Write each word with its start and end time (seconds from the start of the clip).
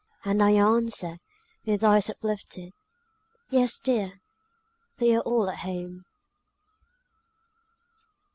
And 0.25 0.41
I 0.41 0.53
answer, 0.53 1.19
with 1.63 1.83
eyes 1.83 2.09
uplifted, 2.09 2.73
"Yes, 3.51 3.79
dear! 3.79 4.13
they 4.97 5.15
are 5.15 5.19
all 5.21 5.47
at 5.47 5.59
home." 5.59 6.05